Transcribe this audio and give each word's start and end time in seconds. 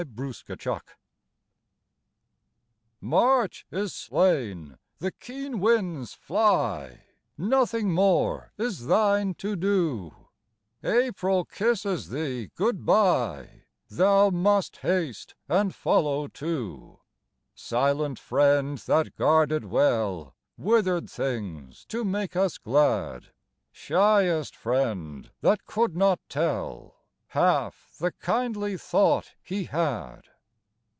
GOD 0.15 0.33
SPEED 0.33 0.47
TO 0.47 0.55
THE 0.55 0.59
SNOW 0.77 0.81
March 3.01 3.67
is 3.69 3.93
slain; 3.93 4.79
the 4.97 5.11
keen 5.11 5.59
winds 5.59 6.15
fly; 6.15 7.03
Nothing 7.37 7.91
more 7.93 8.51
is 8.57 8.87
thine 8.87 9.35
to 9.35 9.55
do; 9.55 10.15
April 10.83 11.45
kisses 11.45 12.09
thee 12.09 12.47
good 12.55 12.83
bye; 12.83 13.65
Thou 13.89 14.31
must 14.31 14.77
haste 14.77 15.35
and 15.47 15.75
follow 15.75 16.27
too; 16.27 16.97
Silent 17.53 18.17
friend 18.17 18.79
that 18.79 19.15
guarded 19.15 19.65
well 19.65 20.33
Withered 20.57 21.11
things 21.11 21.85
to 21.89 22.03
make 22.03 22.35
us 22.35 22.57
glad, 22.57 23.27
Shyest 23.71 24.55
friend 24.55 25.29
that 25.41 25.67
could 25.67 25.95
not 25.95 26.19
tell 26.27 26.95
Half 27.31 27.95
the 27.97 28.11
kindly 28.11 28.75
thought 28.75 29.35
he 29.41 29.63
had. 29.63 30.23